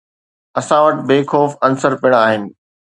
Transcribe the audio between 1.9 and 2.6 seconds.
پڻ آهن.